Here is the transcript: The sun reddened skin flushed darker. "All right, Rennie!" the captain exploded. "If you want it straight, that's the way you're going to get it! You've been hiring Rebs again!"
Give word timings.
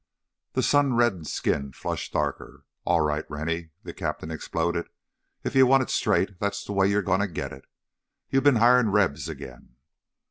The 0.53 0.63
sun 0.63 0.95
reddened 0.95 1.27
skin 1.27 1.73
flushed 1.73 2.13
darker. 2.13 2.65
"All 2.85 3.01
right, 3.01 3.23
Rennie!" 3.29 3.69
the 3.83 3.93
captain 3.93 4.31
exploded. 4.31 4.89
"If 5.43 5.53
you 5.53 5.67
want 5.67 5.83
it 5.83 5.91
straight, 5.91 6.39
that's 6.39 6.63
the 6.63 6.73
way 6.73 6.87
you're 6.87 7.03
going 7.03 7.19
to 7.19 7.27
get 7.27 7.53
it! 7.53 7.65
You've 8.27 8.41
been 8.43 8.55
hiring 8.55 8.89
Rebs 8.89 9.29
again!" 9.29 9.75